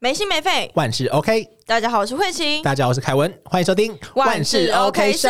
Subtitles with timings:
[0.00, 0.70] 没心没肺。
[0.76, 2.62] 万事 OK，大家好，我是慧琴。
[2.62, 5.28] 大家好，我是凯文，欢迎收听万事 OK 社。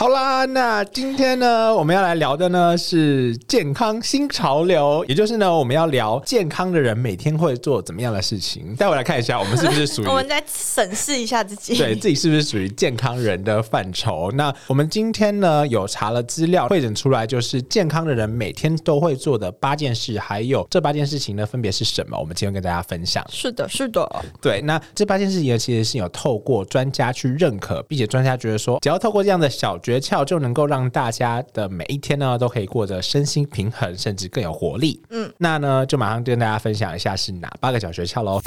[0.00, 8.74] 好啦，那今天呢，我们要来聊的呢是健康新潮流，也就是呢，我们要聊健康的人每天会做怎么样的事情。
[8.76, 14.30] 带我来看一下，我们是不是属于 我们再审视一下自己，对自己是不是属于健康人的范畴？
[14.32, 22.18] 那我们今天呢有查了资料，会诊出来就是健康的人每天都会做的八件事，还有这八件事情呢分别是什么？
[22.18, 23.22] 我们今天跟大家分享。
[23.28, 24.10] 是的，是的，
[24.40, 35.02] 对，那这八件事情呢，其实是有透过专家去认可，并且专家觉得说，只要透过这样的小诀窍，就能够让大家的每一天呢都可以过得身心平衡，甚至更有活力。
[35.10, 38.40] 嗯，那呢就马上跟大家分享一下是哪八个小诀窍喽。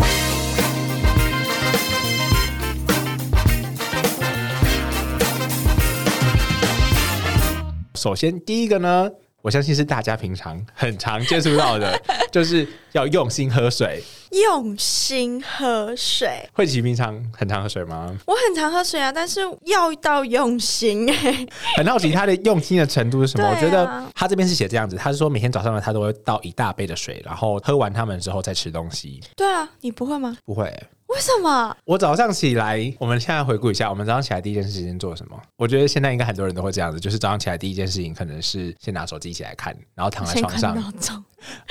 [7.96, 9.10] 首先，第一个呢，
[9.44, 14.02] 我相信是大家平常很常接触到的，就是要用心喝水。
[14.32, 16.50] 用心喝水。
[16.54, 18.18] 慧琪平常很常喝水吗？
[18.26, 23.46] 我很常喝水啊，但是要到用心哎、很好奇他的用心的程度是什么？
[23.46, 29.20] 啊我觉得他这边是写这样子，他是说每天早上呢，他都会倒一大杯的水，然后喝完它们之后再吃东西。
[29.36, 30.38] 对啊，你不会吗？
[30.46, 30.74] 不会，
[31.14, 31.76] 为什么？
[31.86, 35.40] 我早上起来，我们现在回顾一下，我们早上起来第一件事情做什么？
[35.58, 40.76] 我觉得现在应该很多人都会这样子，就是早上起来第一件事情可能是先拿手机起来看，然后躺在床上。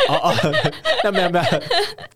[0.06, 0.34] 哦哦，
[1.02, 1.44] 那没有没有，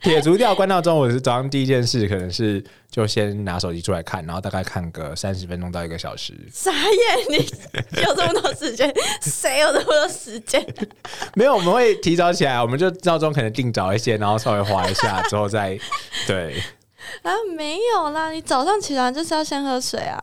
[0.00, 6.34] 撇除掉关闹钟，我是早上第一件事可能是就先拿手机出来看，然后大概看个三十分钟到一个小时。
[6.52, 6.92] 傻眼，
[7.30, 8.92] 你有这么多时间？
[9.22, 10.62] 谁有这么多时间？
[11.34, 15.78] 没有，我们会提早起来，我们就闹钟可能定早一些，然后稍微滑一下之后再
[16.26, 16.62] 对。
[17.22, 20.18] 啊，没有啦，你早上起床就是要先喝水啊。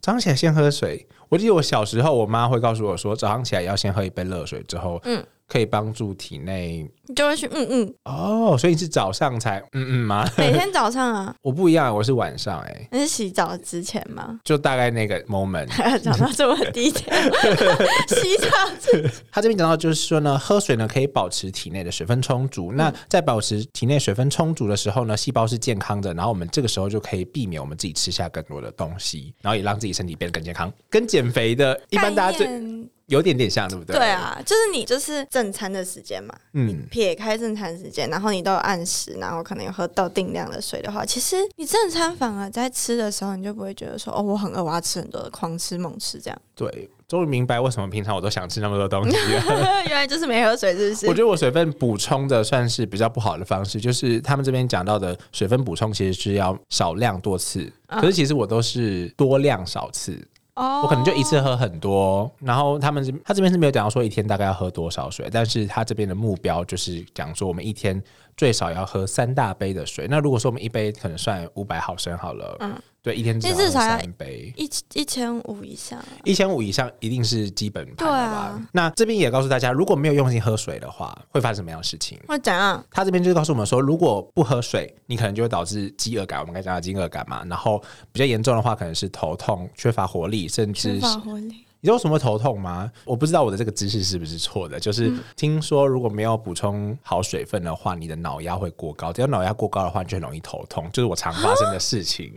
[0.00, 1.06] 早上起来先喝水。
[1.28, 6.88] 我记得我小时候，我妈会告诉我说，早上起来要先喝一杯热水，之后嗯可以帮助体内。
[7.10, 10.28] 你就会去嗯嗯，哦，所以你是早上才嗯嗯吗？
[10.36, 14.38] 每天早上啊， 我不一样，我是晚上哎、那是洗澡之前吗？
[14.44, 15.68] 就大概那个 moment。
[16.00, 17.10] 讲到这么低调，
[18.08, 22.72] 洗澡之他这边讲到就是说呢，喝水呢可以保持体内的水分充足。
[22.72, 30.70] 那在保持体内水分充足的时候呢，细胞是健康的，然后我们这个时候就可以避免我们自己吃下更多的东西，然后也让自己身体变得更健康。
[30.90, 33.96] 跟减肥的一般大家最概念有点点像，对不对？
[33.96, 46.38] 对，啊，就是你就是正餐的时间嘛，嗯，撇开正餐时间，然后你都有按时，然后可能有喝到定量的水的话，其实你正餐反而在吃的时候，你就不会觉得说哦，我很饿，我要吃很多的，狂吃猛吃这样。
[46.54, 49.84] 对，终于明白为什么平常我都想吃那么多东西了。
[49.86, 51.06] 原来就是没喝水，是不是？
[51.06, 60.20] 我觉得我水分补充的算是比较不好的方式，就是他们这边讲到的水分补充其实是要少量多次，可是其实我都是多量少次，
[60.58, 62.30] 哦我可能就一次喝很多。
[62.40, 68.02] 然后他们这他这边是没有讲到说一天大概要喝多少水，但是他这边的目标就是讲说我们一天
[68.38, 70.06] 最少要喝三大杯的水。
[70.08, 74.52] 那如果说我们一杯可能算五百毫升好了，嗯对，一天至少要三杯。
[74.56, 76.06] 一一千五以上啊。
[76.24, 78.18] 一千五以上一定是基本盘了吧？
[78.18, 82.18] 对啊那这边也告诉大家，如果没有用心喝水的话，会发生什么样的事情？
[82.28, 82.84] 会怎样？
[82.90, 86.38] 他这边就是告诉我们说，如果不喝水，你可能就会导致饥饿感。
[86.38, 87.82] 我们刚才讲到饥饿感嘛，然后
[88.12, 91.64] 比较严重的话，可能是头痛、缺乏活力，甚至是缺乏活力。
[91.80, 92.90] 你知道为什么头痛吗？
[93.04, 102.32] 我不知道我的这个知识是不是错的，就是嗯听说如果没有补充好水分的话，你的脑压会过高，只要脑压过高的话，你就很容易头痛，就是我常发生的事情。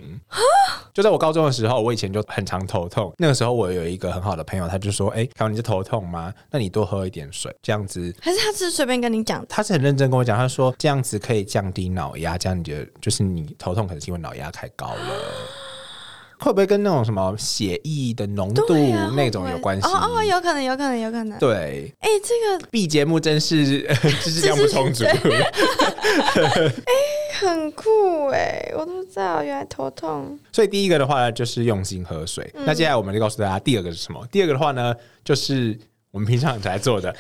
[0.93, 3.13] 就在我高中的时候，我以前就很常头痛。
[3.17, 6.33] 那个时候我有一个很好的朋友，他就说：“哎、凯文，你是头痛吗？
[6.49, 9.43] 那你多喝一点水，这样子还是他只是随便跟你讲？
[9.47, 14.97] 他是很认真跟我讲，他说这样子可以降低脑压，这样你觉得就是你头痛可能是因为脑压太高了，
[16.41, 19.87] 会不会跟那种什么血液的浓度啊那种有关系？
[19.87, 21.37] 哦哦，有可能，有可能，有可能。
[21.39, 23.81] 对哎、这个，B 节目真是
[24.21, 25.05] 知识量不充足。
[25.05, 25.21] 哎
[27.39, 30.37] 很酷哎，我都不知道，原来头痛。
[30.51, 32.49] 所以第一个的话呢，就是用心喝水。
[32.55, 34.25] 嗯那接下来我们就告诉大家第二个是什么？
[34.31, 35.77] 第二个的话呢，就是
[36.11, 37.15] 我们平常很在做的。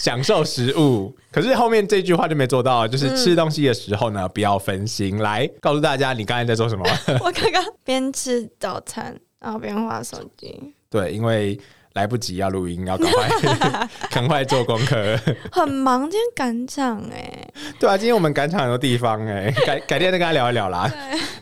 [0.00, 5.18] 享受食物，可是后面这句话就没做到，就是吃东西的时候呢，不要分心。
[5.18, 6.84] 来告诉大家，你刚才在做什么？
[7.22, 11.60] 我刚刚边吃早餐，然后边划手机， 对，因为
[11.94, 15.18] 来不及要录音，要赶快 赶快做功课。
[15.50, 17.48] 很忙，今天赶场哎。
[17.78, 20.90] 对啊，今天我们赶场很多地方哎、 改改天再跟他聊一聊啦。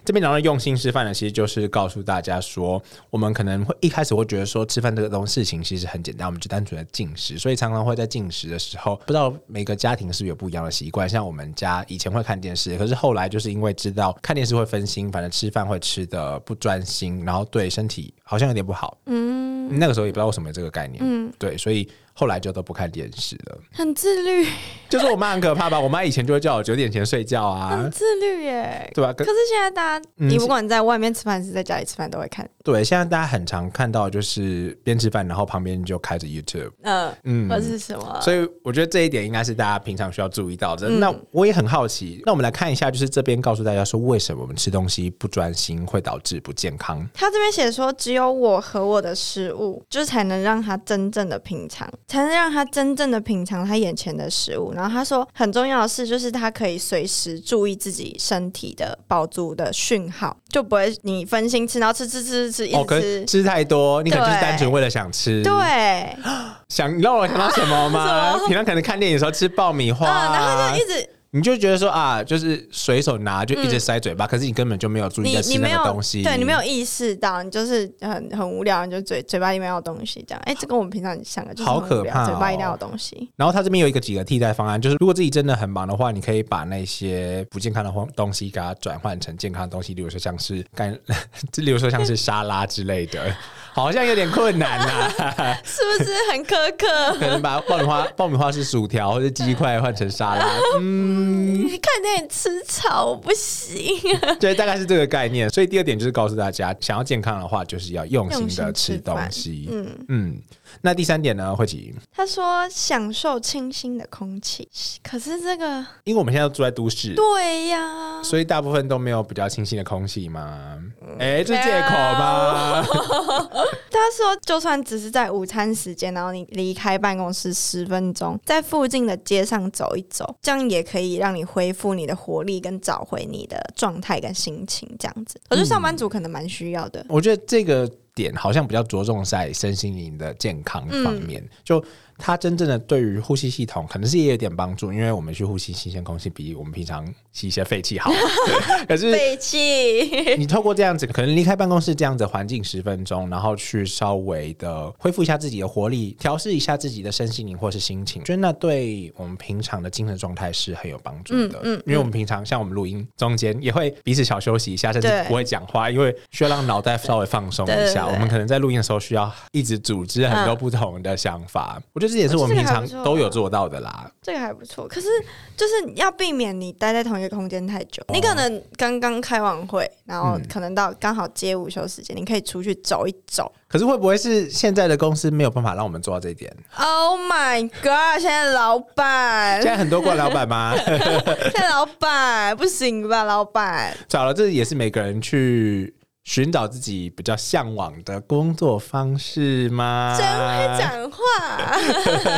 [0.05, 11.09] 这边讲到用心吃饭呢，其实就是告诉大家说，我们可能会一开始会觉得说吃饭这个东事情其实很简单，我们就单纯的进食，所以常常会在进食的时候，不知道每个家庭是不是有不一样的习惯。
[11.09, 18.97] 像我们家以前会看电视，可是后来就是因为知道看电视会分心，反正吃饭会吃的不专心，然后对身体好像有点不好。
[19.07, 21.89] 嗯，那个时候也不知道为什么有这个概念，嗯，对，所以
[22.19, 23.59] 后来就都不看电视了。
[23.73, 24.45] 很自律，
[24.89, 25.79] 就是我妈很可怕吧？
[25.79, 28.91] 我妈以前就会叫我九点前睡觉啊很，自律耶。
[28.93, 40.89] 对吧、可可是现在大家，嗯你不管在外面吃饭还是在家里吃饭，都会看，对，现在大家很常看到就是边吃饭，然后旁边就开着 YouTube，嗯，嗯或者是什么，所以我觉得这一点应该是大家平常需要注意到的。
[40.89, 47.07] 嗯那我也很好奇，那我们来看一下，就是这边告诉大家说，为什么我们吃东西不专心会导致不健康？
[47.15, 54.73] 他这边写说，只有我和我的食物，就是才能让他真正的品尝，才能让他真正的品尝他眼前的食物。
[54.73, 63.19] 然后他说，很重要的是，就是他可以随时注意自己身体的饱足的讯号，就不会你分心吃，然后吃吃吃吃吃，一哦，可直吃。
[63.21, 66.17] 是吃太多，你可能就是单纯为了想吃，对，
[66.71, 68.39] 想你让我想到什么吗？
[68.49, 80.41] 平常可能看电影的时候吃爆米花、嗯，然啊后就一直你就觉得说啊，就是随手拿就一直塞嘴巴，可是你根本就没有注意你在吃那个东西，对你没有意识到，你就是很很无聊，你就嘴嘴巴里面有东西这样。
[80.47, 83.31] 哎、这跟我们平常想的就是好可怕哦嘴巴一定要有东西。
[83.37, 90.99] 然后他这边有一个几个替代方案，就是如果自己真的很忙的话，你可以把那些不健康的东东西给它转换成健康的东西，例如说像是干，
[91.59, 93.35] 例如说像是沙拉之类的，
[93.75, 97.19] 好像有点困难呐、 是不是很苛刻？
[97.19, 100.47] 可能把爆米花爆米花是薯条或者鸡块换成沙拉，
[100.81, 103.99] 嗯，你看电影吃草我不行，
[104.41, 105.49] 对，大概是这个概念。
[105.51, 109.69] 所以第二点就是告诉大家，想要健康的话，就是要用心的吃东西。
[109.71, 110.43] 嗯，嗯，
[110.81, 114.69] 那第三点呢，慧琪，他说享受清新的空气，
[115.03, 120.79] 可是这个因为我们现在都住在都市，对呀，所以大部分都没有比较清新的空气吗？
[121.01, 122.83] 嗯哎、这是借口吗？
[123.91, 135.41] 他说就算只是在午餐时间，然后你离开办公室十分钟，在附近的街上走一走，这样也可以让你恢复你的活力，跟找回你的状态跟心情，这样子。
[135.51, 137.05] 我觉得上班族可能蛮需要的。
[137.09, 141.85] 我觉得这个点好像比较着重在身心灵的健康方面，嗯就
[142.19, 148.11] 它真正的对于呼吸系统可能是也有点帮助，因为我们去呼吸新鲜空气比我们平常吸一些废气好。
[148.89, 161.61] 可是废气，你透过这样子，可能离开办公室这样子的环境十分钟，然后去稍微的恢复一下自己的活力，调试一下自己的身心灵或是心情，觉得那对我们平常的精神状态是很有帮助的。
[161.63, 168.07] 嗯嗯因为我们平常像我们录音中间也会彼此小休息一下，甚至不会讲话，因为需要让脑袋稍微放松一下。
[168.07, 171.81] 我们可能在录音的时候需要一直组织很多不同的想法。
[171.93, 174.11] 我觉得这也是我们平常都有做到的啦。
[174.23, 174.87] 这个还不错。
[174.89, 175.09] 可是
[175.57, 178.03] 就是要避免你待在同一个空间太久。
[178.13, 183.51] 你可能刚刚开完会，然后嗯可能到刚好接午休时间，你可以出去走一走。
[183.69, 188.19] 可是会不会是现在的公司没有办法让我们做到这一点？Oh my god！
[188.19, 190.75] 现在老板现，在很多怪老板吗？
[190.79, 193.25] 现在老板不行吧？
[193.25, 195.95] 老板， 找了，这也是每个人去
[196.29, 200.15] 寻找自己比较向往的工作方式吗？
[200.19, 201.19] 真会讲话。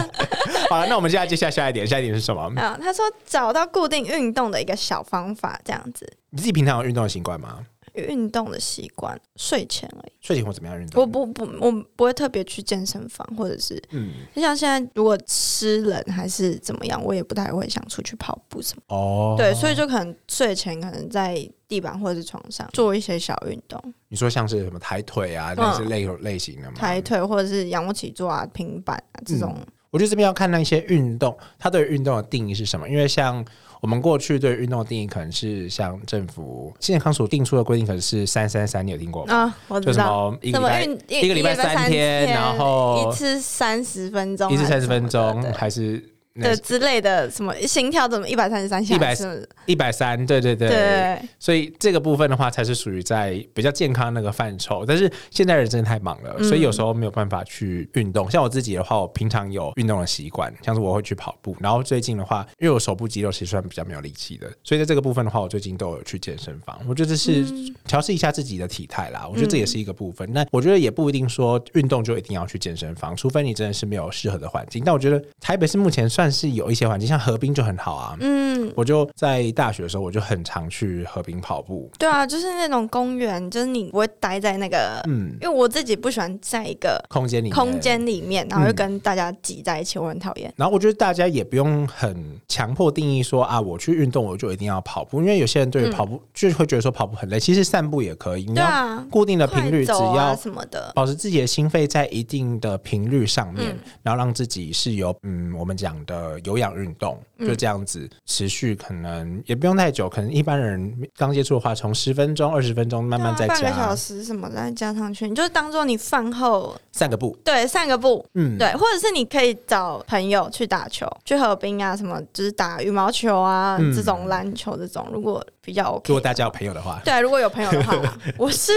[0.71, 2.41] 好了，那我们现在接下来下一点，下一点是什么？
[2.63, 7.59] 啊，他说找到固定运动的一个小方法，这样子你自己平常有运动的习惯吗？
[8.07, 10.13] 运动的习惯，睡前而已。
[10.21, 11.07] 睡前会怎么样运动我？
[11.07, 18.83] 不不，我不会特别去健身房，或者是嗯，就像现在如果吃冷还是怎么样，我也不太会想出去跑步什么。
[18.89, 26.75] 哦，对，所以就可能睡前可能在地板或者是床上做一些小运动，你说像是什么抬腿啊，那是类类型的吗？
[26.77, 29.57] 抬腿或者是仰卧起坐啊、平板啊这种。
[29.91, 32.89] 我觉得这边要看那些运动，它对运动的定义是什么？
[32.89, 33.45] 因为像
[33.81, 39.35] 我们过去对运动的定义，可能是像政府健康署定出的规定，可能是三三三，你有听过吗？
[39.35, 40.31] 啊，我就什知道。
[40.31, 46.01] 么一个礼拜什么运一个礼拜三天，然后一次三十分钟，一次三十分钟还是
[46.41, 50.25] 对之类的，什么心跳怎么一百三十三下，100是不是一百三？
[50.27, 50.69] 对对对。
[50.69, 54.85] 对，所以这个部分的话，才是属于在比较健康那个范畴。
[54.87, 58.31] 但是现在人真的太忙了，嗯所以有时候没有办法去运动。
[58.31, 61.57] 像我自己的话，我平常有运动的习惯，像是我会去跑步。
[61.61, 66.79] 然后最近的话，因为我手部肌肉其实算比较没有力气的，所以在这个部分的话，我最近都有去健身房。
[66.89, 69.27] 我觉得这是嗯调试一下自己的体态啦。
[69.29, 70.31] 我觉得这也是一个部分。
[70.33, 74.83] 那我觉得也不一定说运动就一定要去健身房，除非你真的是没有适合的环境。
[74.85, 78.17] 但我觉得台北是目前算是有一些环境，像河滨就很好啊。
[78.21, 81.91] 嗯，我就在大学的时候，我就很常去河滨跑步。
[81.99, 87.81] 对啊，就是那种公园，就是你不会待在那个，嗯，因为我自己不喜欢在一个空间里面空。
[87.81, 90.53] 间里面，然后就嗯跟大家挤在一起，我很讨厌。
[90.57, 98.45] 然后我觉得大家也不用很强迫定义说啊，我去运动我就一定要跑步，因为有些人对于跑步、就会觉得说跑步很累，其实散步也可以。
[98.45, 117.39] 你要固定的频率，只要什么的，保持自己的心肺在一定的频率上面，嗯然后让自己是有嗯我们讲的有氧运动，嗯就这样子持续，可能也不用太久，可能一般人刚接触的话，从十分钟、二十分钟慢慢再加啊半个小，时什么再加上去，你就当做你饭后散个步。
[117.45, 127.95] 对散个步，嗯，对，或者是你可以找朋友去打球，去河滨啊，什么就是打羽毛球啊，嗯这种篮球这种，如果比较 OK，如果大家有朋友的话，对，如果有朋友的话，
[128.39, 128.73] 我是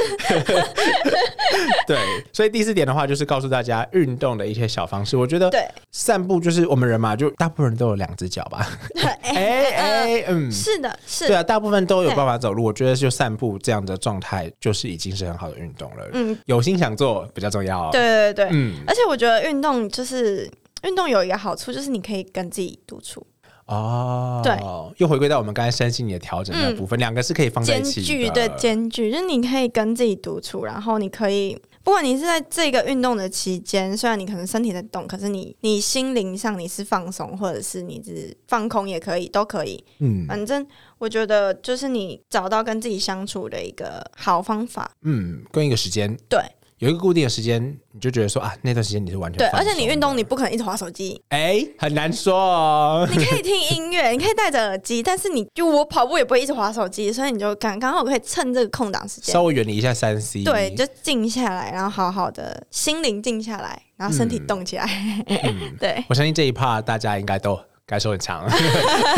[1.87, 1.97] 对，
[2.33, 5.15] 所以第四点的话，就是告诉大家运动的一些小方式。
[5.15, 8.67] 我觉得对，散步就是我们人嘛，就大部分人都有两只脚吧。
[9.23, 12.63] 哎哎，嗯，是的，是对啊，大部分都有办法走路。
[12.63, 16.09] 我觉得就散步这样的状态，就是已经是很好的运动了。
[16.13, 17.89] 嗯，有心想做比较重要。
[17.91, 20.49] 对，对对对，嗯，而且我觉得运动就是
[20.83, 23.25] 运动有一个好处，就是你可以跟自己独处，
[23.65, 24.57] 哦，对，
[24.97, 28.05] 又回归到我们刚才身心灵的调整的部分，两个是可以放在一起的。
[28.05, 31.57] 具对间距，就是你可以跟自己独处，然后你可以。
[31.83, 39.83] 不管你是在这个运动的期间，虽然你可能身体在动，可是你你心灵上你是放松，或者是你是放空也可以，都可以。
[39.99, 40.65] 嗯反正
[40.97, 44.89] 我觉得就是你找到跟自己相处的一个好方法。
[45.01, 46.39] 嗯，跟一个时间对
[46.83, 47.63] 有一个固定的时间，
[47.93, 52.35] 你就觉得说啊，那段时间你是完全对，而且你运动你不可能一直划手机，哎很难说。
[52.35, 53.07] 哦。
[53.09, 59.31] 你可以听音乐，你可以戴着耳机，但是你就我跑步也不会一直划手机，所以你就刚刚好可以趁这个空档时间。
[59.31, 64.47] 稍，微远离一下三 C，对，就静下来，然后好好的心灵静下来，然后身体嗯。
[64.47, 64.85] 动起来。
[65.27, 65.77] 嗯。
[65.79, 68.45] 对，我相信这一 part 大家应该都感受很强。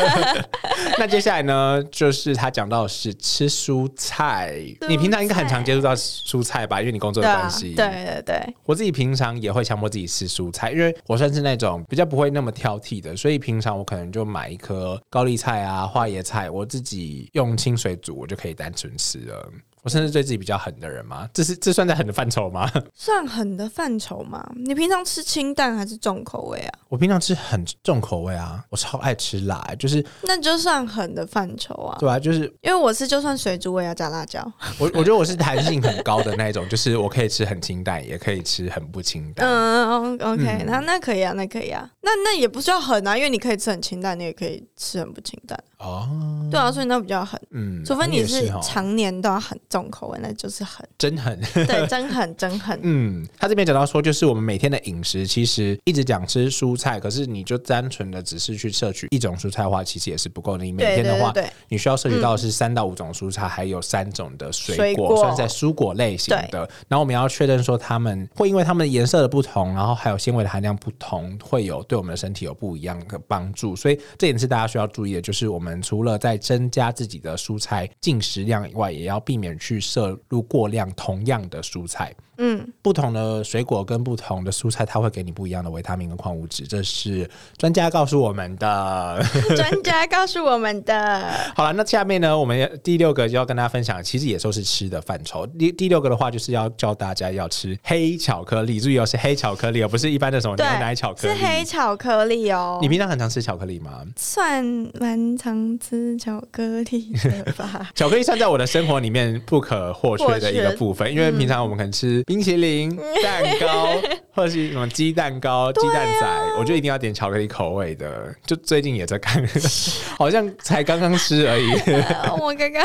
[0.98, 4.56] 那接下来呢，就是他讲到的是吃蔬菜。
[4.88, 6.80] 你平常应该很常接触到蔬菜吧？
[6.80, 7.74] 因为你工作的关，系。
[7.76, 19.52] 对对对，我自己平常也会强迫自己吃蔬菜，因为我算是那种比较不会那么挑剔的，所以平常我可能就买一颗高丽菜啊、花椰菜，我自己用清水煮，我就可以单纯吃了。
[19.86, 21.30] 我甚至对自己比较狠的人吗？
[21.32, 22.68] 这是这算在狠的范畴吗？
[22.96, 24.44] 算狠的范畴吗？
[24.56, 26.80] 你平常吃清淡还是重口味啊？
[26.90, 31.96] 我平常吃很重口味啊，我超爱吃辣，就是那就算狠的范畴啊。
[32.00, 34.44] 对啊，就是因为我是就算水煮我也要加辣椒。
[34.80, 39.48] 我我觉得我是弹性很高的那一种，就是我可以吃很清淡，也可以吃很不清淡。
[39.48, 45.62] 嗯，OK，嗯那那可以啊，那可以啊，那那也不需要狠啊，因为你可以吃很清淡，你也可以吃很不清淡。
[45.78, 46.10] 哦，
[46.50, 50.88] 对啊，所以那比较狠，嗯，除非你是哦常年都要很重口味，那就是很。
[50.98, 51.38] 真狠。
[51.54, 52.80] 对，真狠，真狠。
[52.82, 60.64] 嗯，他这边讲到说，就是我们每天的饮食，其实一直讲吃蔬菜，可是你就单纯的只是去摄取一种蔬菜的话，其实也是不够的。
[60.64, 66.60] 你每天的话，对对对，你需要摄取到的是三到五种蔬菜，还有三种的水果，水果算在蔬果类型的。
[66.88, 73.76] 然后我们要确认说，它们会因为它们的颜色的不同，然后还有纤维的含量不同，会有对我们的身体有不一样的帮助。
[73.76, 82.14] 所以这点是大家需要注意的，就是我们除了在增加自己的蔬菜进食量以外，也要避免去摄入过量同样的蔬菜。
[82.38, 89.24] 嗯，不同的水果跟不同的蔬菜，它会给你不一样的维他命跟矿物质，这是专家告诉我们的。
[89.56, 91.24] 专家告诉我们的。
[91.56, 95.46] 好了，那下面呢，我们第六个就要跟大家分享，其实也都是吃的范畴。
[95.48, 101.46] 第第六个的话，就是要教大家要吃黑巧克力，注意哦，是黑巧克力哦，不是一般的什么牛，奶巧克力是。
[101.46, 102.80] 黑巧克力哦。
[102.82, 104.04] 你平常很常吃巧克力吗？
[104.18, 104.64] 算
[105.00, 107.90] 蛮常吃巧克力的吧？
[107.96, 112.90] 巧克力算在我的生活里面不可或缺的一个部分，因为平常我们可能吃冰淇淋、
[113.22, 113.96] 蛋糕，
[114.34, 116.28] 或者是什么鸡蛋糕、鸡蛋仔，
[116.58, 118.34] 我就一定要点巧克力口味的。
[118.46, 119.48] 就最近也在看，
[120.18, 121.72] 好像才刚刚吃而已。
[121.92, 122.84] 呃 我刚刚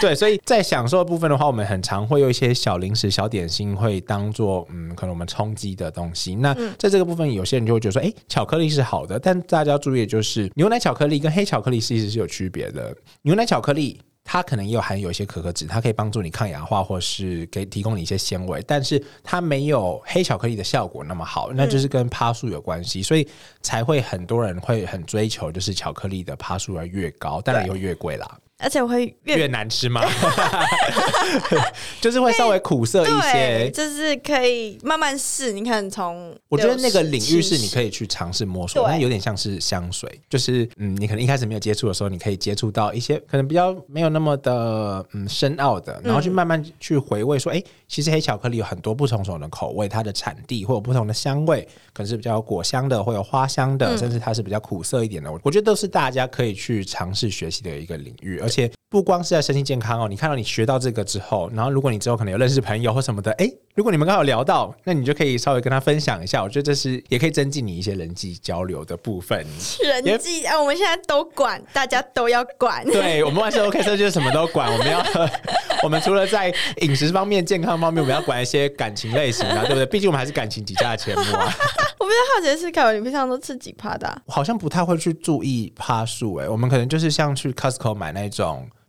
[0.00, 6.34] 对，所以在享受的部分的话，我们很常会有一些小零食、小点心，会当做嗯，可能我们充饥的东西。
[6.34, 12.94] 那在这个部分，有些人就会觉得说，哎、巧克力是好的，但大家要注意的就是，牛奶巧克力跟黑巧克力其实是有区别的。
[13.22, 13.98] 牛奶巧克力。
[14.30, 23.26] 它可能也有含有一些可可脂，它可以帮助你抗氧化，或是给提供你一些纤维，但是它没有黑巧克力的效果那么好，那就是跟趴数有关系，所以
[23.62, 28.38] 才会很多人会很追求，就是巧克力的趴数要越高，当然也会越贵啦。
[28.58, 30.02] 而且我会越越难吃吗？
[32.00, 33.70] 就是会稍微苦涩一，些。
[33.70, 35.52] 就是可以慢慢试。
[35.52, 51.62] 你看从我觉得那个领域是你可以去尝试摸索，对那有点像是香水，就是嗯，你可能一开始没有接触的时候，你可以接触到一些可能比较没有那么的嗯深奥的，然后去慢慢去回味说，哎、其实黑巧克力有很多不同种的口味，它的产地会有不同的香味，
[51.92, 55.30] 可能是比较果香的，会有花香的，甚至它是比较苦涩一点的。
[55.42, 69.44] 我觉得都是大家可以去尝试学习的一个领域，而且不光是在身心健康哦，你看到你学到这个之后，然后如果你之后可能有认识朋友或什么的，哎，如果你们刚好聊到，那你就可以稍微跟他分享一下，我觉得这是也可以增进你一些人际交流的部分。
[69.84, 72.82] 人际啊，我们现在都管，大家都要管。
[72.86, 75.04] 对我们万事 OK 社就是什么都管，我们要
[75.84, 79.84] 我们除了在饮食方面、健康方面，我们要管一些感情类型的，对不对？
[79.84, 81.54] 毕竟我们还是感情几家的节目啊。
[81.98, 84.16] 我比较好奇的是，凯文，你平常都吃几趴的啊？
[84.28, 88.37] 好像不太会去注意趴数，哎，我们可能就是像去 Costco 买那种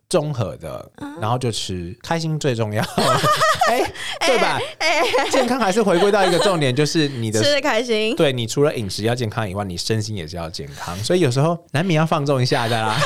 [0.08, 0.90] 综合的，
[1.20, 2.82] 然后就吃，开心最重要，
[3.70, 3.92] 哎，
[4.26, 4.58] 对吧？
[5.30, 8.16] 健康还是回归到一个重点，就是你的吃的开心。
[8.16, 12.98] 对你除了饮食要健康以外，你身心也是要健康，所以有时候难免要放纵一下的啦。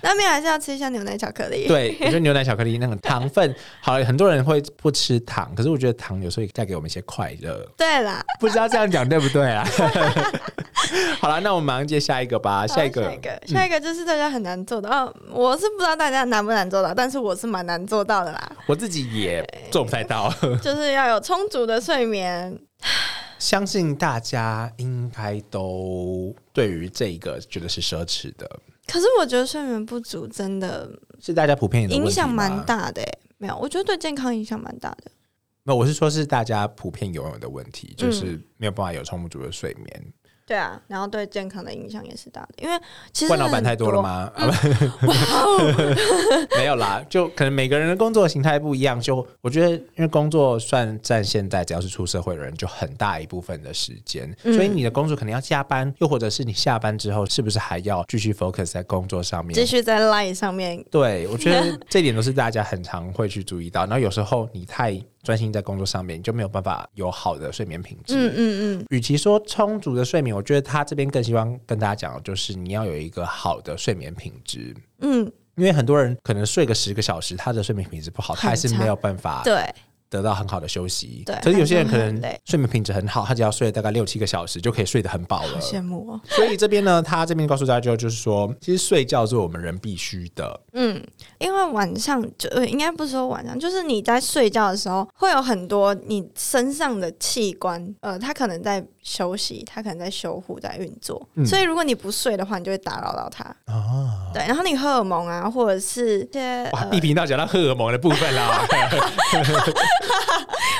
[0.00, 1.66] 难免还是要吃一下牛奶巧克力。
[1.68, 7.62] 对，我觉得牛奶巧克力那个糖分，好，很多人会不吃糖，可是我觉得糖有时候也带给我们一些快乐。
[7.76, 9.68] 对啦，不知道这样讲对不对啊？
[11.20, 12.66] 好了，那我们马上接下一个吧。
[12.66, 15.12] 下一个，下一个，下一个就是大家很难做到。
[15.30, 18.52] 我是不知道大家难不难做到，但是我是蛮难做到的啦。
[18.66, 22.58] 我自己也做不太到， 就是要有充足的睡眠。
[23.38, 28.48] 相信大家应该都对于这个觉得是奢侈的。
[28.86, 30.88] 可是我觉得睡眠不足真的
[31.20, 33.02] 是大家普遍影响蛮大的。
[33.38, 35.10] 没有，我觉得对健康影响蛮大的。
[35.64, 40.12] 那我是说，是大家普遍拥有的问题，就是没有办法有充足的睡眠。
[40.52, 42.78] 对啊，然后对健康的影响也是大的，因为
[43.10, 44.30] 其实换老板太多了吗？
[46.58, 49.00] 没有啦，就可能每个人的工作形态不一样。
[49.00, 60.84] 就我觉得，因为工作算占现在只要是出社会的人，就很大一部分的时间，所以你的工作可能要加班，又或者是你下班之后，是不是还要继续 focus 在工作上面，继续在 line 上面？
[60.90, 63.86] 对，我觉得这点都是大家很常会去注意到。
[63.86, 65.02] 然后有时候你太。
[65.22, 68.14] 专心在工作上面，你就没有办法有好的睡眠品质。
[68.16, 68.86] 嗯嗯嗯。
[68.90, 74.74] 与其说充足的睡眠，我觉得他这边更希望跟大家讲的就是你要有一个好的睡眠品质。
[75.00, 75.20] 嗯，
[75.56, 79.42] 因为很多人可能睡个十个小时，他的睡眠品质不好，他还是没有办法。
[79.44, 79.62] 对。
[80.12, 81.34] 得到很好的休息，对。
[81.42, 85.58] 可是有些人可能睡眠品质很好，他只要睡大概六七个小时就可以睡得很饱了。
[85.58, 86.20] 羡慕哦。
[86.26, 90.60] 所以这边呢，他这边告诉大家就就是说，其实睡觉是我们人必须的。
[90.74, 91.02] 嗯，
[91.38, 101.28] 因为晚上就应该不是说晚上，就是你在睡觉的时候，会有很多你身上的器官，呃，它可能在休息，他可能在修护，在运作。
[101.44, 103.44] 所以如果你不睡的话，你就会打扰到他。
[103.66, 104.30] 哦。
[104.32, 108.66] 对，然后你荷尔蒙啊，或者是些哇，一频道讲到荷尔蒙的部分啦。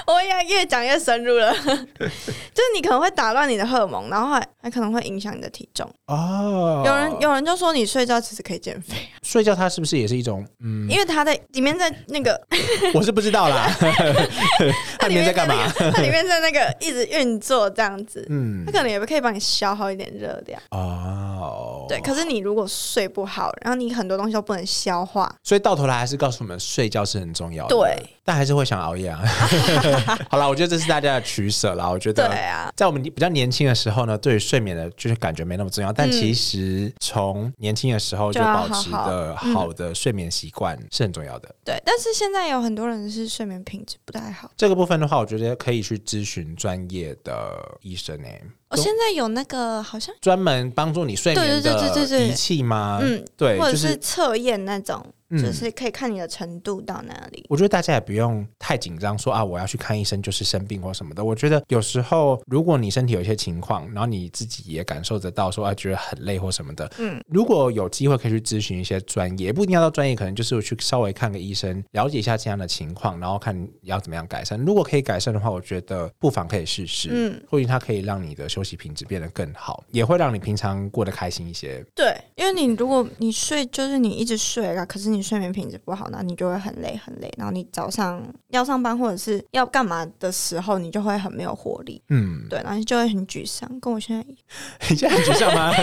[0.07, 6.83] 我也越讲越深入了， 就是你可能会打乱你的荷尔蒙，然后还还可能会影响你的体重哦。
[6.85, 10.89] 有人有人就说你睡觉其实可以减肥，睡觉它是不是也是一种嗯？
[10.91, 12.39] 因为它在里面在那个，
[12.95, 13.71] 我是不知道啦。
[14.99, 15.55] 它里面在干嘛？
[15.77, 21.87] 它里面在那个一直运作这样子，嗯，它可能也可以帮你消耗一点热量哦。
[21.89, 27.75] 对，可是你如果睡不好，然后你很多东西都不能消化，所以到头来还是告诉我们睡觉是很重要的。
[27.75, 29.23] 对，但还是会想熬夜啊。
[30.31, 31.89] 好了，我觉得这是大家的取舍啦。
[31.89, 35.93] 我觉得，对啊，在我们比较年轻的时候呢，对于睡眠的就是感觉没那么重要。
[35.93, 41.55] 但其实从年轻的时候就保持的好的睡眠习惯是很重要的。
[41.65, 44.51] 对，但是现在有很多人是睡眠品质不太好。
[44.57, 48.43] 这个部分的话，我觉得可以去咨询专业的医生诶。
[48.71, 52.99] 我现在有那个好像专门帮助你睡眠的仪器吗？
[53.03, 55.05] 嗯，对，或者是测验那种。
[55.33, 57.47] 就是可以看你的程度到哪里。
[57.49, 61.23] 我觉得大家也不用太紧张，说啊，我要去看医生就是生病或什么的。
[61.23, 74.59] 我觉得有时候如果你身体有一些情况，然后你自己也感受得到，说啊觉得很累或什么的，嗯，如果有机会可以去咨询一些专业，不一定要到专业，可能就是去稍微看个医生，了解一下这样的情况，然后看要怎么样改善。
[74.59, 81.85] 如果可以改善的话，我觉得不妨可以试试，嗯，或许它可以让你的休息品质变得更好，也会让你平常过得开心一些。
[81.95, 85.21] 对，因为你如果你睡就是你一直睡啊，可是你。
[85.23, 92.03] 睡眠品质不好，那你就会很累很累，然后你早上要上班或者是要干嘛的时候，你就会很没有活力。
[92.09, 94.39] 嗯，对，然后就会很沮丧，跟我现在一样。
[94.91, 95.73] 你现在很沮丧吗？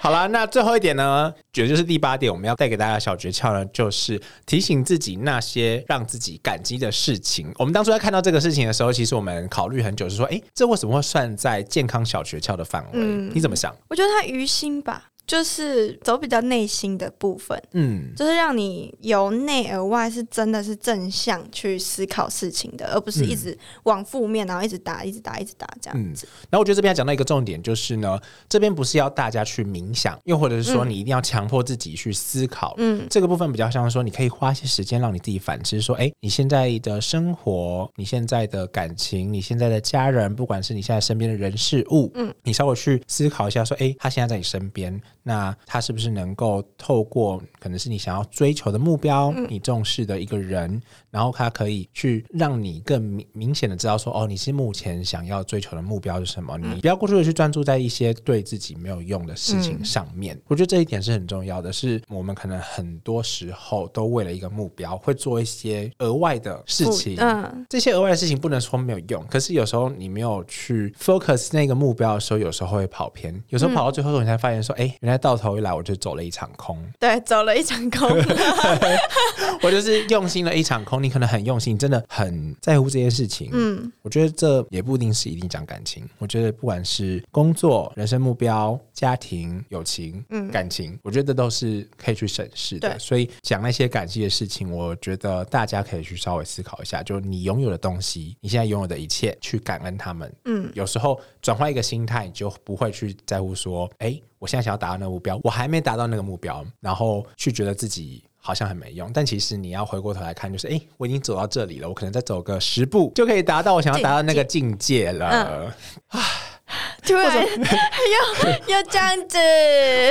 [0.00, 7.52] 好了，那最后一点呢，觉得就是第八点，我们要带给大家小诀窍呢，就是提醒自己那些让自己感激的事情。
[7.58, 12.98] 我们当初在看到这个事情的时候，其实我们考虑很久，是说，哎，这为什么会算在健康小诀窍的范围？
[13.34, 13.76] 你怎么想？
[13.88, 15.09] 我觉得他于心吧。
[15.30, 26.26] 就是走比较内心的部分，嗯，就是让你由内而外是真的是正向去思考事情的，而不是一直往负面，然后一直打，一直打，一直打这样子。
[26.50, 45.00] 然后我觉得这边要讲到一个重点，就是呢，这边不是要大家去冥想，又或者是说你一定要强迫自己去思考，嗯，这个部分比较像说，你可以花一些时间让你自己反思，说，哎，你现在的生活，你现在的感情，你现在的家人，不管是你现在身边的人事物，嗯，你稍微去思考一下，说，哎，他现在在你身边。
[45.30, 56.58] 那他是不是能够透过可能是你想要追求的目标，你重视的一个人，然后他可以去让你更明明显的知道说，哦，你是目前想要追求的目标是什么？
[56.58, 60.36] 你不要过度的去专注在一些对自己没有用的事情上面。
[60.48, 67.14] 我觉得这一点是很重要的，是我们可能很多时候都为了一个目标会做一些额外的事情。
[67.20, 73.30] 嗯，这些额外的事情不能说没有用，可是有时候你没有去 focus 那个目标的时候，有时候会跑偏。
[73.50, 78.08] 有时候跑到最后，你才发现说，哎、原来到头一来我就走了一场空，对，走了一场空。
[79.62, 81.02] 我就是用心了一场空。
[81.02, 83.50] 你可能很用心，真的很在乎这件事情。
[83.52, 86.08] 嗯，我觉得这也不一定是一定讲感情。
[86.18, 92.98] 我觉得不管是工作、人生目标、家庭、友情、嗯感情，我觉得都是可以去审视的。
[92.98, 100.32] 所以讲那些感激的事情，我觉得大家可以去稍微思考一下，就你拥有的东西，你现在拥有的一切，去感恩他们。
[100.46, 108.24] 嗯，有时候转换一个心态，你就不会去在乎说，哎，我现在想要达到那个目标，我还没达到那个目标，然后去觉得自己。
[108.42, 115.70] 好像很没用，但其实你要回过头来看，就是哎、诶我已经走到这里了，我可能再走个十步就可以达到我想要达到那个境界了。
[117.04, 117.44] 突然又
[118.74, 119.36] 又这样子，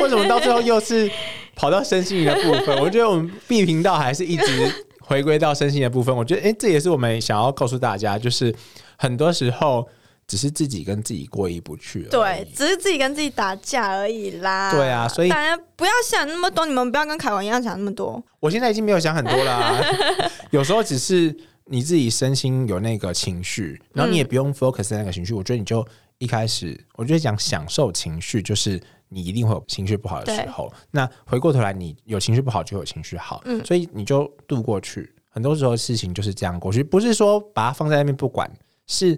[0.03, 1.09] 为什么到最后又是
[1.55, 2.79] 跑到身心灵的部分？
[2.79, 6.15] 我觉得我们 B 频道还是一直回归到身心的部分。
[6.15, 8.53] 我觉得，哎、这也是我们想要告诉大家，就是
[8.95, 9.89] 很多时候
[10.29, 12.47] 只是自己跟自己过意不去而对，。
[12.55, 14.71] 只是自己跟自己打架而已啦。
[14.71, 18.23] 对啊所以大家不要想那么多，你们不要跟凯文一样想那么多。
[18.39, 19.81] 我现在已经没有想很多啦、
[20.51, 25.33] 有时候只是你自己身心有那个情绪，然后你也不用 focus 在那个情绪。
[25.33, 25.85] 我觉得你就
[26.19, 30.71] 一开始，我觉得讲享受情绪，就是你一定会有情绪不好的时候。
[30.91, 35.11] 那回过头来，你有情绪不好就有情绪好，嗯所以你就度过去。
[35.31, 38.49] 很多时候事情就是这样过去，不是说把它放在那边不管，
[38.87, 39.17] 是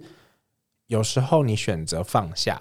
[0.92, 2.60] 有时候你选择放下，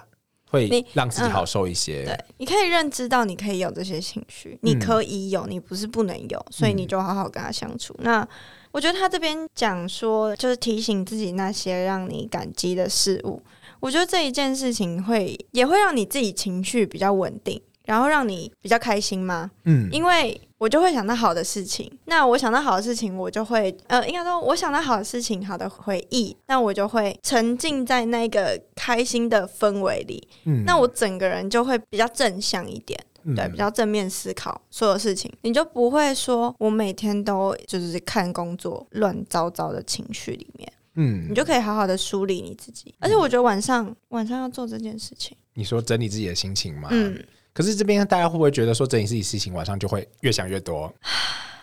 [0.50, 2.06] 会让自己嗯好受一些。
[2.06, 7.94] 对，你可以认知到你可以有这些情绪，你可以有，你不是不能有，所以你就好好跟他相处。
[8.00, 8.26] 那
[8.72, 13.44] 我觉得他这边讲说，就是提醒自己那些让你感激的事物。
[13.82, 19.50] 我觉得这一件事情会也会让你自己情绪比较稳定，然后让你比较开心吗？
[19.66, 33.00] 嗯，因为我就会想到好的事情，那我想到好的事情，我就会呃，应该说我想到好的事情、好的回忆，那我就会沉浸在那个开心的氛围里，嗯那我整个人就会比较正向一点。
[33.24, 42.96] 嗯对，比较正面思考所有事情，你就不会说我每天都就是看工作乱糟糟的情绪里面，嗯你就可以好好的梳理你自己。
[43.00, 46.90] 而且我觉得晚上晚上要做这件事情，你说整理自己的心情吗？
[46.92, 50.94] 嗯，可是这边大家会不会觉得说整理自己事情，晚上就会越想越多？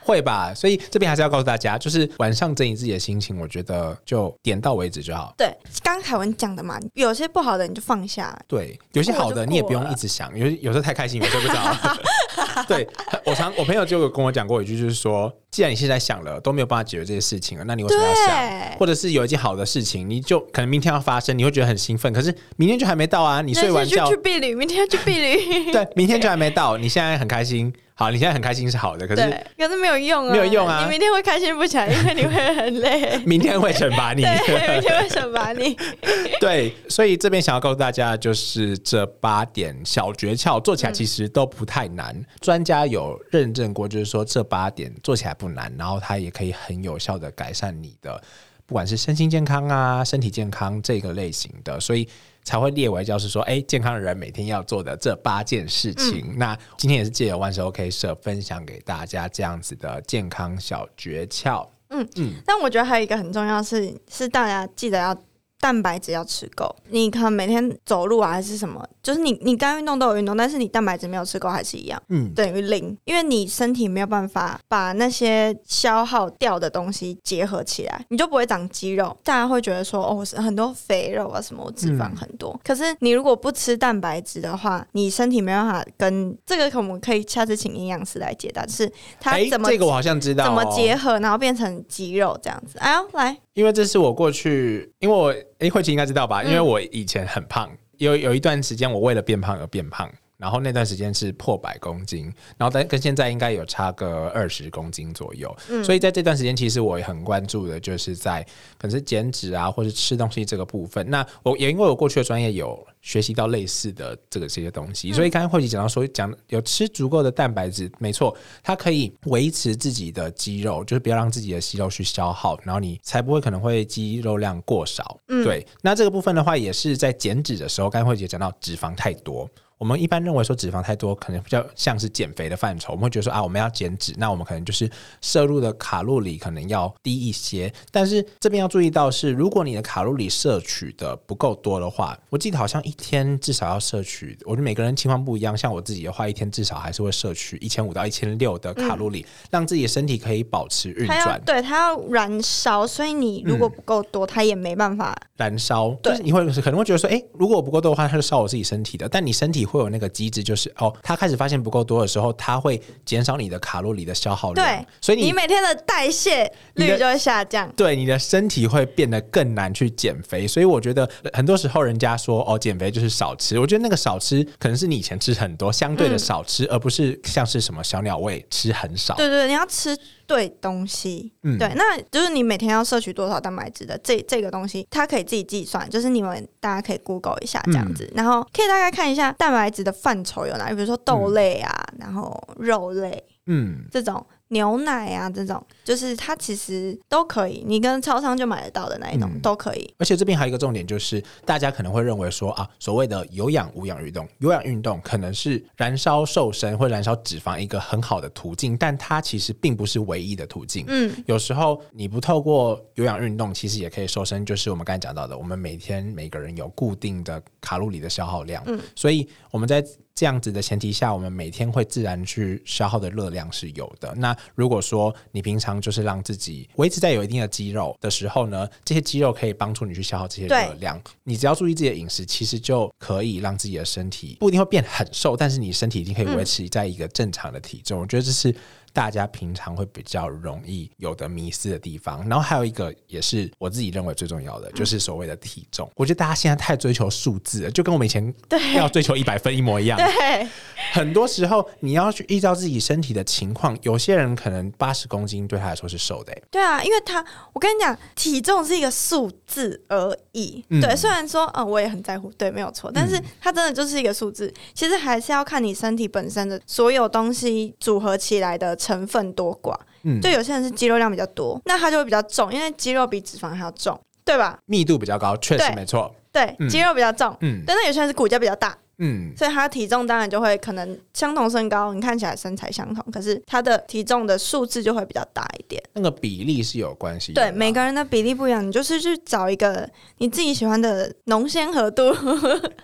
[0.00, 5.34] 会吧，所以这边还是要告诉大家，就是晚上整理自己的心情，我觉得就点到为止就好。
[5.36, 11.76] 对，刚刚凯文讲的嘛，有些不好的你就放下，对，有些好的你也不用一直想，有有时候太开心，有时候不知道。
[12.68, 12.88] 对
[13.24, 18.78] 我常我朋友就有跟我讲过一句，就是说，既然你现在想了都没有办法解决这些事情了，那你为什么要想？
[18.78, 23.42] 或者是有一件好的事情，你就可能明天要发生，你会觉得很兴奋，可是明天就还没到啊！
[23.42, 29.22] 你睡完觉就去，避旅，明天要去避旅， 对，明天就还没到，你现在很开心，好，你现在很开心是好的，可是，
[29.56, 33.18] 可是没有用啊，没有用啊你明天会开心不起来，因为你会很累。
[33.26, 34.22] 明天会惩罚你。
[34.22, 35.76] 对，明天会惩罚你。
[36.38, 42.16] 对，所以这边想要告诉大家，就是这八点小诀窍，做起来其实都不太难。
[42.40, 48.22] 专家有认证过，就是说这八点做起来不难，然后它也可以很有效的改善你的，
[48.64, 52.08] 不管是身心健康啊、身体健康这个类型的，所以。
[52.48, 56.34] 才会列为就是说，哎，健康的人每天要做的这八件事情。
[56.38, 61.68] 那今天也是借由万事 OK 社分享给大家这样子的健康小诀窍。
[61.90, 65.14] 嗯嗯但我觉得还有一个很重要是，是大家记得要
[65.60, 66.74] 蛋白质要吃够。
[66.90, 79.16] 你可能每天走路啊，还是什么，就是你你该运动都有运动，但是你蛋白质没有吃够，还是一样嗯，等于零，因为你身体没有办法把那些消耗掉的东西结合起来，你就不会长肌肉。
[79.22, 82.58] 大家会觉得说，哦，我是很多肥肉啊，什么我脂肪很多。
[82.64, 88.90] 可是你如果不吃蛋白质的话，你身体没办法跟这个，我们可以下次请营养师来解答，就是
[89.20, 92.78] 它哎，怎么、这个我好像知道、哦，怎么结合，然后变成肌肉这样子。
[92.78, 96.42] 哎呦，来，因为这是我过去，因为我诶，慧琪应该知道吧？
[96.44, 105.54] 嗯因为我以前很胖，有有一段时间我为了变胖而变胖，然后那段时间是破百公斤，然后但跟现在应该有差个二十公斤左右。
[105.68, 108.42] 嗯所以在这段时间，其实我也很关注的，就是在
[108.78, 111.08] 可能是减脂啊，或是吃东西这个部分。
[111.10, 125.18] 那我也因为我过去的专业有学习到类似的这个这些东西，所以刚才慧琪讲到说讲有吃足够的蛋白质，没错，它可以维持自己的肌肉，就是不要让自己的肌肉去消耗，然后你才不会可能会肌肉量过少。
[125.26, 129.50] 嗯对，那这个部分的话，也是在减脂的时候，刚才慧姐讲到脂肪太多。
[129.78, 137.72] 我们一般认为说脂肪太多，可能比较像是减肥的范畴，我们会觉得说啊，我们要减脂，那我们可能就是摄入的卡路里可能要低一些。
[137.92, 145.56] 但是这边要注意到是，如果你的卡路里摄取的不够多的话，我记得好像一天至少要摄取，我觉得每个人情况不一样。
[145.56, 151.40] 像我自己的话，一天至少还是会摄取一千五到一千六的卡路里，让自己的身体可以保持运转。
[151.46, 155.16] 对它要燃烧，所以你如果不够多，它也没办法。
[155.36, 159.08] 燃烧，对就是你会可能会觉得说，哎、如果我不够多的话，它就烧我自己身体的。
[159.08, 167.70] 但你身体会有那个机制，就是哦，它开始发现不够多的时候，它会减少你的卡路里的消耗量对，所以你你每天的代谢率就会下降。
[167.76, 170.48] 对你的身体会变得更难去减肥。
[170.48, 179.14] 所以我觉得很多时候人家说哦，减肥就是少吃，我觉得那个少吃可能是你以前吃很多，相对的少吃，而不是像是什么小鸟胃吃很少。
[179.16, 179.96] 对对，你要吃
[180.28, 181.32] 对东西。
[181.42, 194.24] 嗯对，那就是你每天要摄取多少蛋白质的这这个东西，它可以自己计算，就是你们大家可以 Google 一下这样子，然后可以大概看一下蛋白质的范畴有哪里，比如说豆类啊，然后肉类嗯，这种。
[194.50, 199.94] 牛奶啊，这种就是它其实都可以，你跟超商就买得到的那一种、嗯都可以。
[199.96, 210.84] 而且这边还有一个重点，就是大家可能会认为说啊，所谓的有氧无氧运动，有氧运动可能是燃烧瘦身或燃烧脂肪一个很好的途径，但它其实并不是唯一的途径。
[210.88, 214.44] 嗯，有时候你不透过有氧运动，其实也可以瘦身。
[214.44, 219.82] 就是我们刚才讲到的，我们每天每个人有固定的卡路里的消耗量，嗯所以我们在
[220.14, 224.12] 这样子的前提下，我们每天会自然去消耗的热量是有的。
[224.16, 231.00] 那如果说你平常就是让自己维持在有一定的肌肉的时候呢，这些肌肉可以帮助你去消耗这些热量。
[231.24, 238.00] 你只要注意自己的饮食，其实就可以让自己的身体不一定会变很瘦，但是你身体已经可以维持在一个正常的体重。
[238.00, 238.54] 我觉得这是
[238.98, 242.28] 大家平常会比较容易有的迷失的地方。
[242.28, 245.88] 然后还有一个也是我自己认为最重要的，就是所谓的体重。
[245.94, 249.96] 我觉得大家现在太追求数字了，就跟我们以前 对要追求一百分一模一样。
[249.96, 250.48] 对，
[250.92, 260.64] 很多时候你要去依照自己身体的情况，有些人可能八十公斤对他来说是瘦的、欸，对啊，因为他，我跟你讲，体重是一个数字而已。
[260.70, 264.52] 嗯对，虽然说，嗯，我也很在乎，对，没有错，但是它真的就是一个数字。
[264.74, 269.76] 其实还是要看你身体本身的所有东西组合起来的成分多寡。
[270.04, 274.58] 嗯，就有些人是肌肉量比较多，那他就会比较重，因为肌肉比脂肪还要重，对吧？
[274.64, 276.14] 密度比较高，确实没错。
[276.32, 277.36] 对，嗯肌肉比较重。
[277.40, 285.82] 嗯但是有些人是骨架比较大，嗯，所以他的体重当然就会可能相同身高，你看起来身材相同，可是他的体重的数字就会比较大一点。
[285.92, 287.32] 那个比例是有关系。
[287.32, 292.12] 对，每个人的比例不一样，你就是去找一个你自己喜欢的浓鲜合度。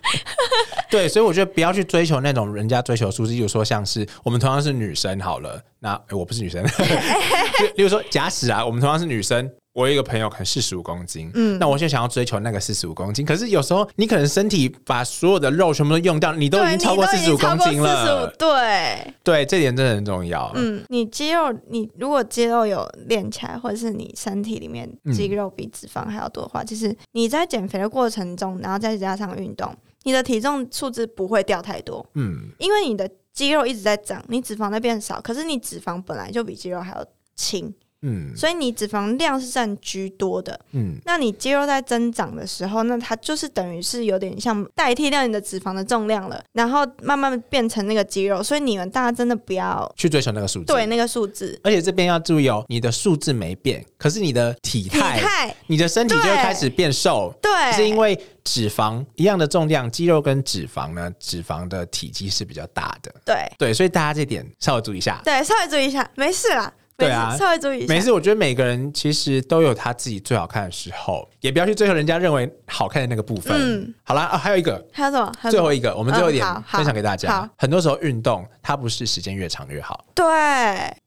[0.89, 6.65] 对，所以我觉得不要去追求那种人家追求数字，例如说像是我们同样是女生好了，那、诶我不是女生，
[7.59, 9.51] 就例如说假使啊，我们同样是女生。
[9.75, 18.33] 我有一个朋友可能四十五公斤，嗯，那我就想要追求那个四十五公斤，可是有时候你可能身体把所有的肉全部都用掉，你都已，经超过四十五公斤了。
[18.33, 20.51] 45，对，对，这点真的很重要。
[20.55, 37.75] 嗯，你肌肉，你如果肌肉有练起来，或者是你身体里面嗯肌肉比脂肪还要多的话，其实你在减肥的过程中，然后再加上运动，你的体重数字不会掉太多，嗯，因为你的肌肉一直在长，你脂肪在变少，可是你脂肪本来就比肌肉还要轻，
[38.07, 40.59] 嗯所以你脂肪量是占居多的。
[40.73, 48.43] 嗯，那你肌肉在增长的时候，那它就是等于是有点像代替掉你的脂肪的重量了，然后慢慢变成那个肌肉。
[48.43, 50.67] 所以你们大家真的不要去追求那个数字。
[50.67, 57.35] 对那个数字而且这边要注意哦，你的数字没变，可是你的体体态，态，你的身体就会开始变瘦。
[57.41, 63.15] 对，是因为脂肪一样的重量，肌肉跟脂肪呢，脂肪的体积是比较大的。
[63.25, 65.21] 对对，所以大家这点稍微注意一下。
[65.25, 73.53] 对，稍微注意一下，没事啦，对啊稍微注意一下，没事，我觉得每个人其实都有他自己最好看的时候，也不要去追求人家认为好看的那个部分。
[73.57, 75.33] 嗯好啦，啊，还有一个，还有什么？
[75.51, 77.49] 最后一个，我们最后一点分享给大家好。
[77.57, 80.25] 很多时候运动它不是时间越长越好，对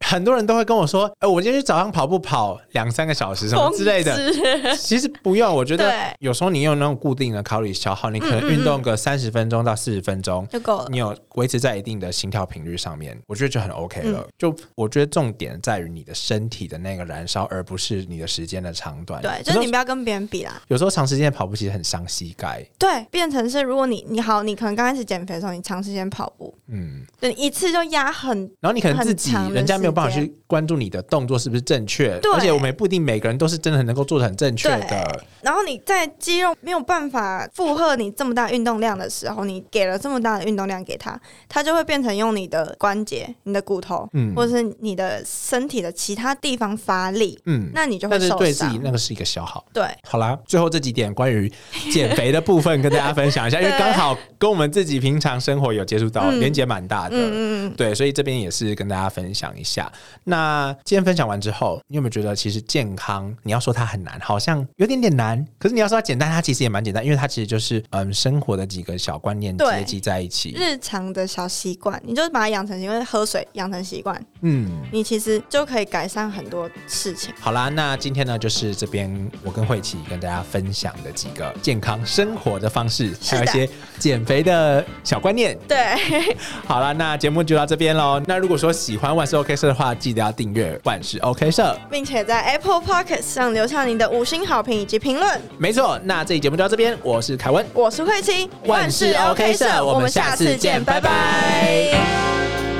[0.06, 4.18] 很多人都会跟我说，哎、我今天去早上跑步跑两三个小时什么之类的。
[4.76, 10.88] 其实不用，我觉得有时候你用那种固定的卡路里消耗，你可能运动个三十分钟到四十分钟，就够了。
[10.90, 14.20] 你有维持在一定的心跳频率上面，我觉得就很 OK 了。
[14.20, 19.22] 嗯就我觉得重点在于你的身体的那个燃烧，而不是你的时间的长短。
[19.22, 20.62] 对，就是你不要跟别人比啦。
[20.68, 22.66] 有时候长时间跑步其实很伤膝盖。
[22.78, 35.26] 对，变成是如果你你好，你可能刚开始减肥的时候，你长时间跑步，嗯，对，一次就压很，然后你可能自己人家没有办法去关注你的动作是不是正确，对而且我们也不一定每个人都是真的能够做的很正确的。
[35.42, 48.82] 然后你在肌肉没有办法负荷你这么大运动量的时候，你给了这么大的运动量给他，他就会变成用你的关节、你的骨头，嗯或者是你的身体的其他地方发力，嗯，那你就会受但是对自己伤。
[48.84, 49.66] 那个是一个消耗。
[49.74, 51.52] 对，好啦，最后这几点关于
[51.92, 57.16] 减肥的部分跟大家分享一下， 因为对刚好跟我们自己平常生活有接触到，嗯连接蛮大的。
[57.20, 59.92] 嗯对，所以这边也是跟大家分享一下。
[60.24, 70.54] 那今天分享完之后，你有没有觉得其实健康，你要说它很难，好像有点点难；可是你要说它简单，它其实也蛮简单，因为它其实就是嗯生活的几个小观念对接集在一起。
[70.56, 77.34] 日常的小习惯，你就是把它养成习惯，喝水养成习惯，嗯，你其实就可以改善很多事情。
[77.40, 85.58] 好啦，那今天呢，就是这边我跟慧琪跟大家分享的几个健康生活的方式，还有一些减肥的小观念。
[85.68, 85.78] 对，
[86.66, 88.22] 好了，那节目就到这边喽。
[88.26, 91.78] 那如果说喜欢万事 OK 社的话，记得要订阅万事 OK 社。
[91.90, 95.42] 并且在 Apple p o c k e t 上留下您的五星好评以及评论。
[95.58, 102.77] 没错，那这期节目就到这边，我是凯文，我是慧琪，万事 OK 社，我们下次见，拜拜